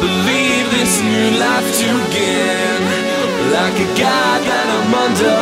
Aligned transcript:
believe 0.00 0.66
this 0.70 1.00
new 1.02 1.38
life 1.38 1.68
to 1.80 1.88
begin, 2.06 2.80
Like 3.52 3.76
a 3.80 3.88
god 3.96 4.40
that 4.48 4.66
I'm 4.76 4.92
under. 4.92 5.40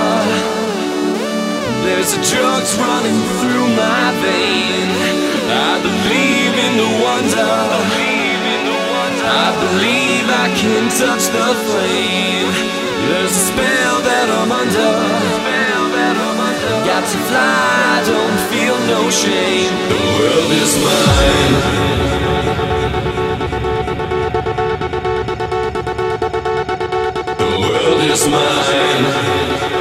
There's 1.85 2.13
a 2.17 2.21
drugs 2.31 2.73
running 2.81 3.21
through 3.39 3.69
my 3.77 4.05
vein. 4.25 4.89
I 5.51 5.73
believe 5.85 6.55
in 6.67 6.73
the 6.81 6.91
wonder. 7.05 7.53
I 9.25 9.49
believe 9.65 10.27
I 10.29 10.49
can 10.61 10.85
touch 11.01 11.25
the 11.33 11.49
flame. 11.67 12.49
There's 13.09 13.33
a 13.33 13.45
spell 13.53 13.97
that 14.09 14.29
I'm 14.39 14.53
under. 14.53 14.95
Got 16.89 17.05
to 17.09 17.19
fly, 17.29 18.03
don't 18.07 18.41
feel 18.53 18.77
no 18.87 19.11
shame. 19.11 19.73
The 19.93 20.01
world 20.17 20.53
is 20.53 20.73
mine. 20.85 22.84
is 28.11 28.27
mine. 28.29 29.74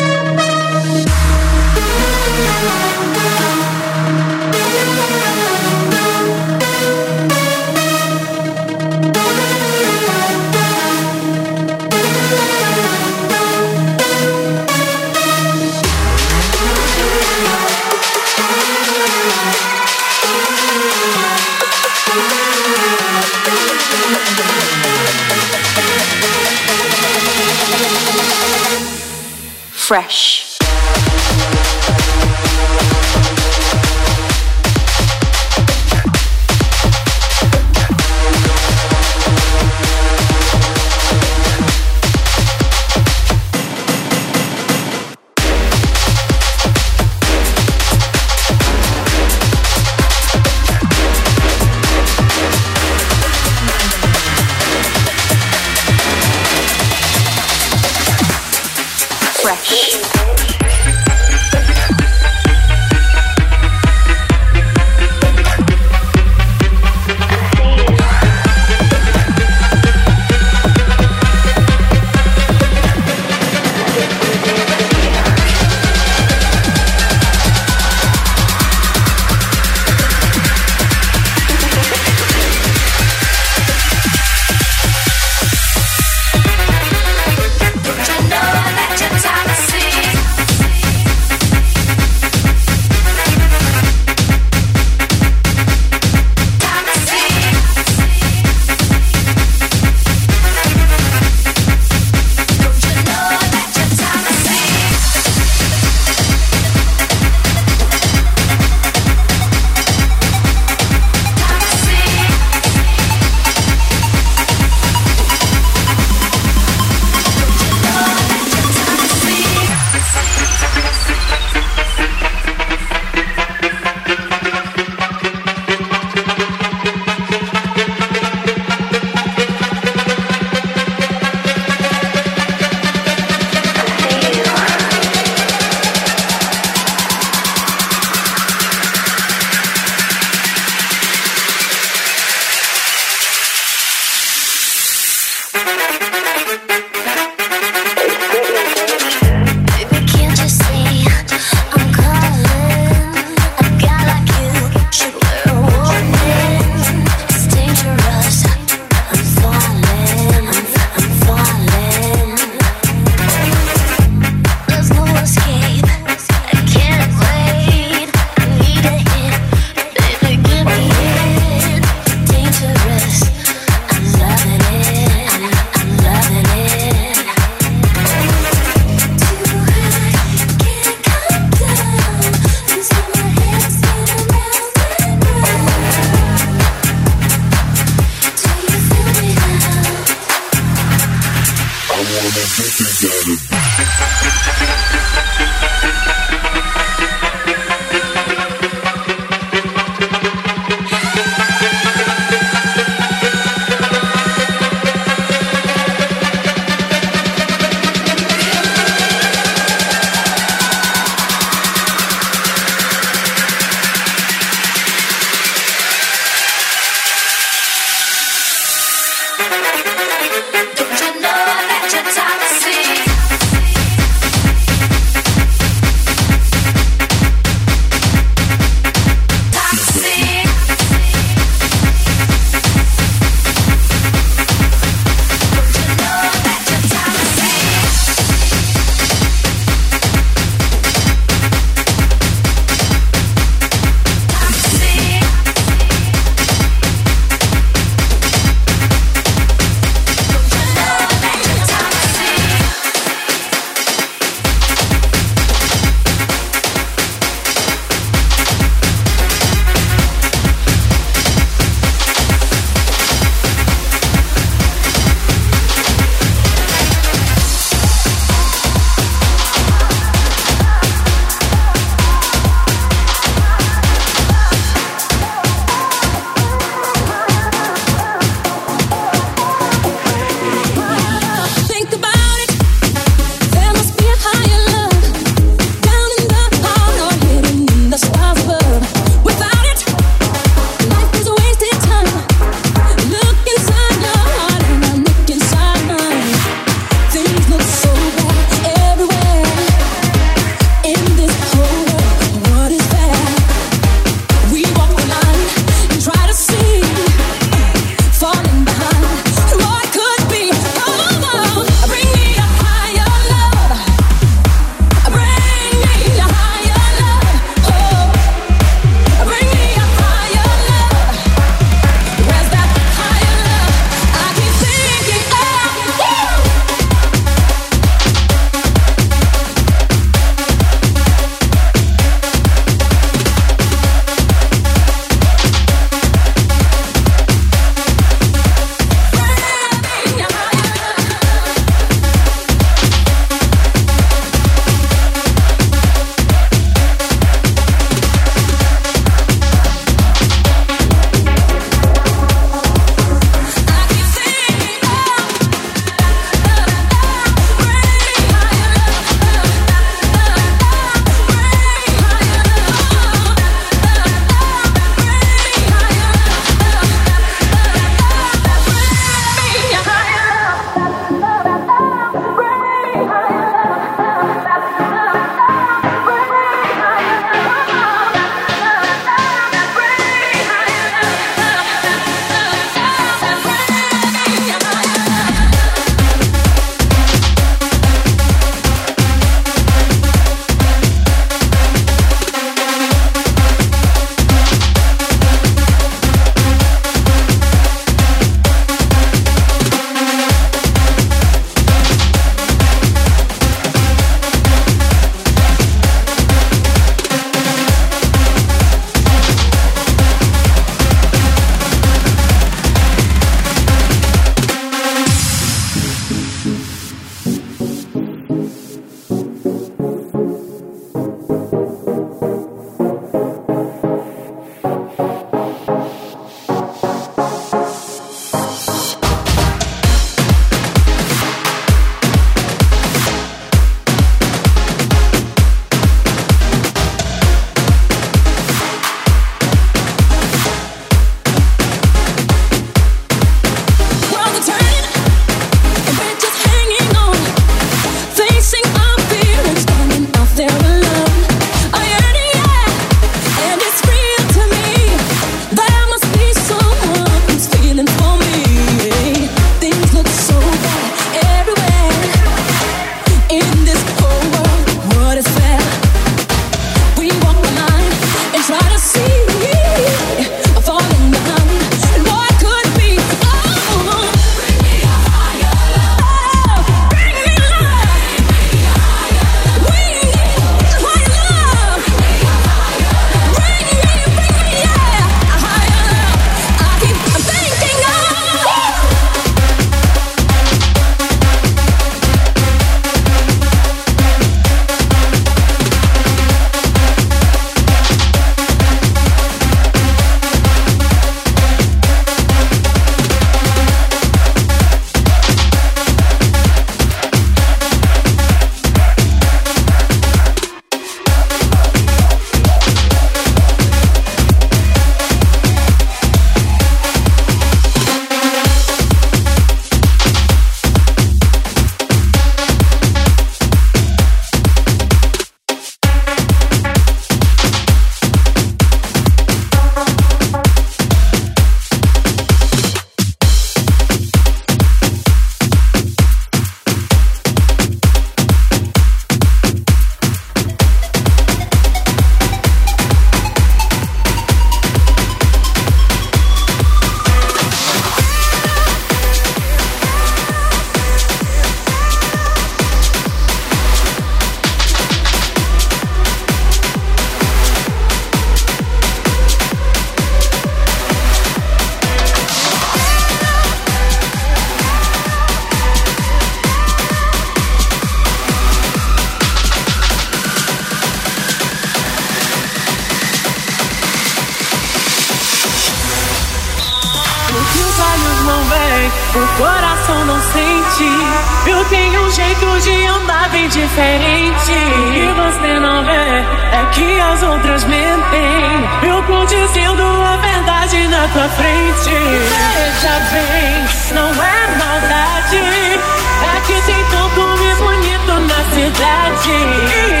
Frente. 591.35 591.89
Veja 591.89 592.95
bem, 593.11 593.65
não 593.93 594.09
é 594.23 594.47
maldade. 594.57 595.37
É 595.37 596.41
que 596.45 596.61
tem 596.65 596.83
tanto 596.85 597.21
me 597.37 597.55
bonito 597.55 598.13
na 598.27 598.41
cidade. 598.53 600.00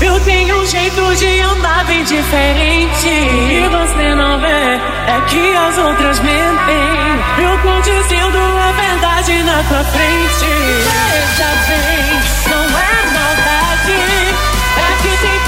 Eu 0.00 0.20
tenho 0.20 0.60
um 0.60 0.66
jeito 0.66 1.16
de 1.16 1.40
andar 1.40 1.84
bem 1.86 2.04
diferente. 2.04 3.08
E 3.08 3.68
você 3.68 4.14
não 4.14 4.38
vê, 4.40 4.46
é 4.46 5.20
que 5.28 5.56
as 5.56 5.78
outras 5.78 6.20
mentem. 6.20 6.42
Eu 7.38 7.58
tô 7.62 7.80
dizendo 7.80 8.38
a 8.38 8.72
verdade 8.72 9.42
na 9.42 9.62
tua 9.64 9.84
frente. 9.84 10.46
Veja 10.84 11.50
bem, 11.68 12.20
não 12.50 12.64
é 12.78 13.04
maldade. 13.14 13.98
É 14.76 15.02
que 15.02 15.16
tem 15.22 15.41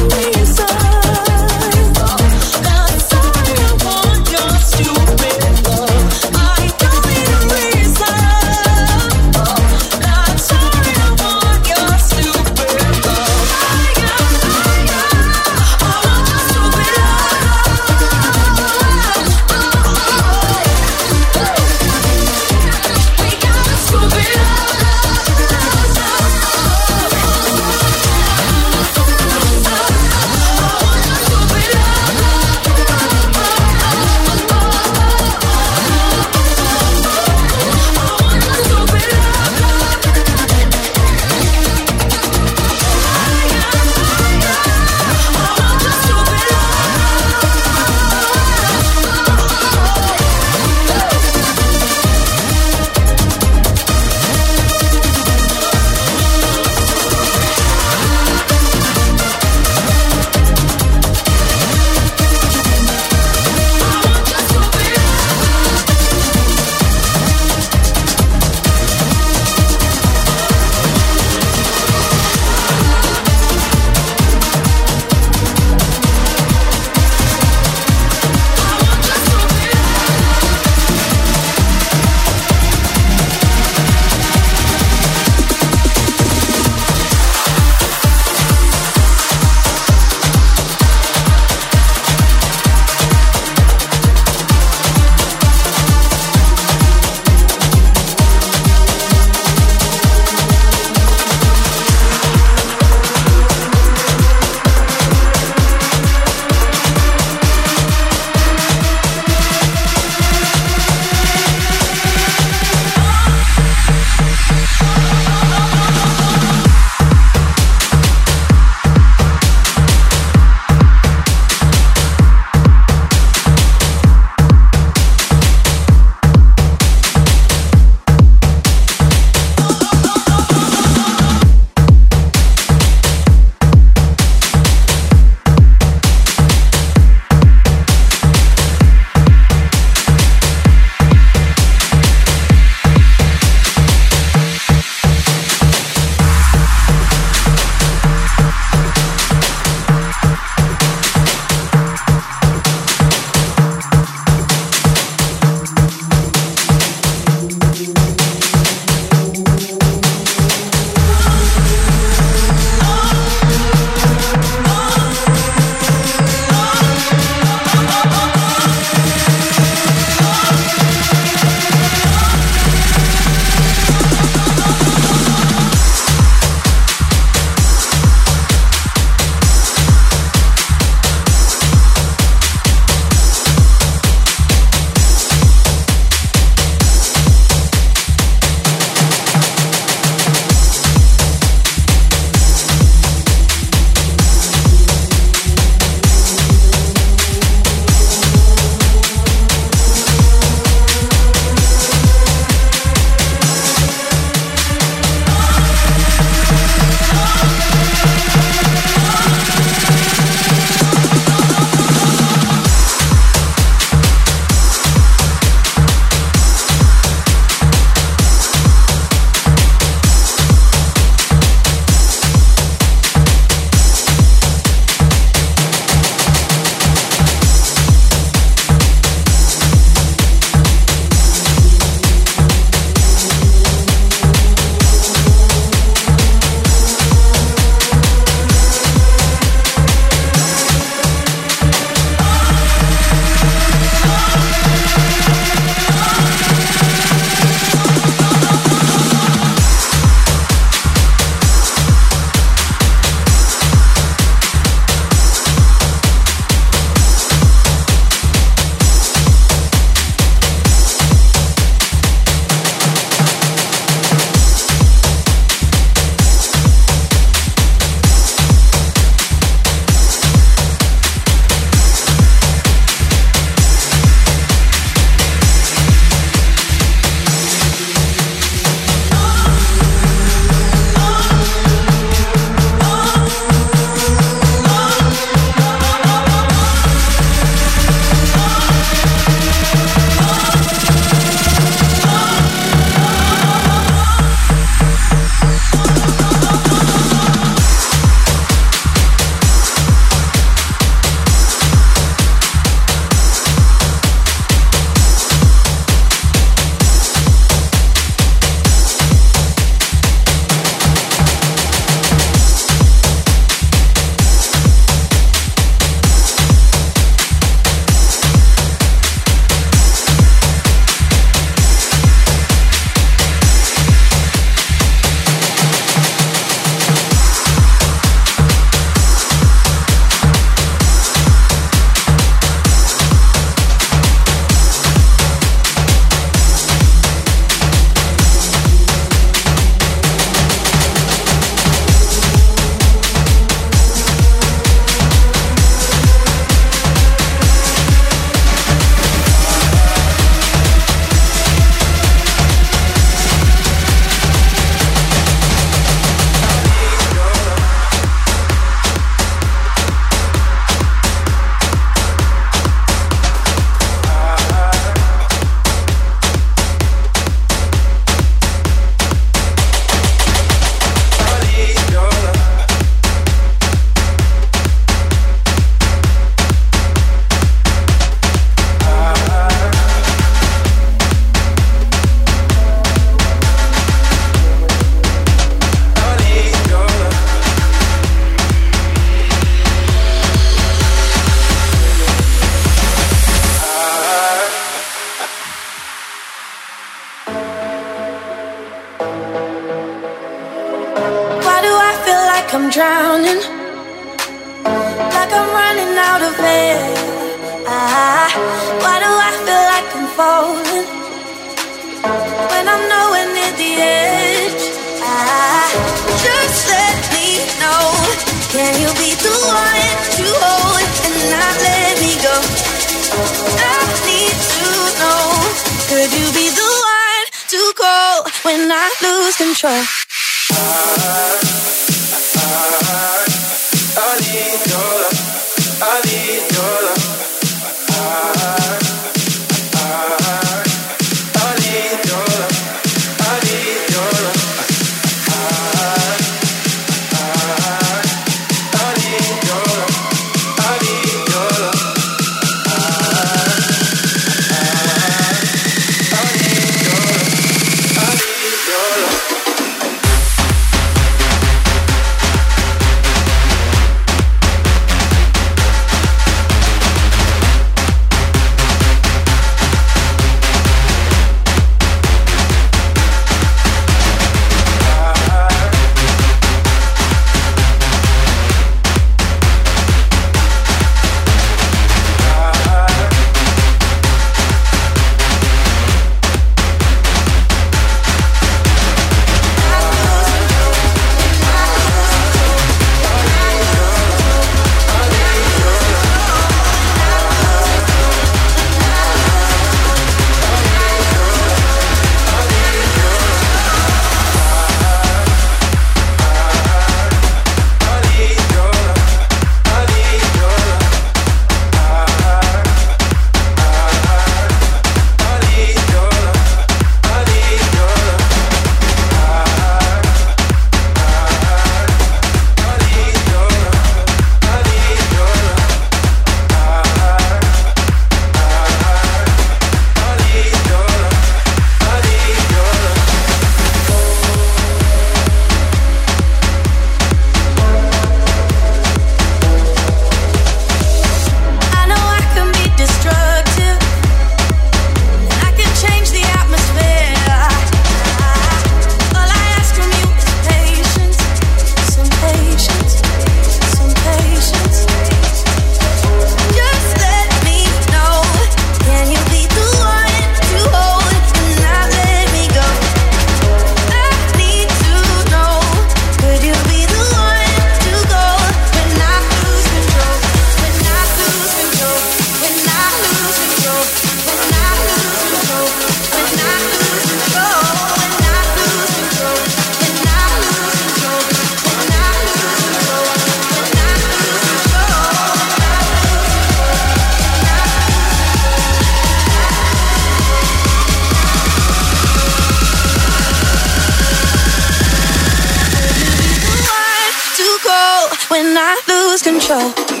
control. 599.39 600.00